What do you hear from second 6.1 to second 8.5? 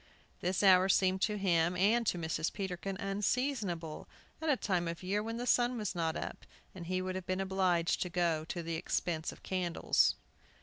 up, and he would have been obliged to go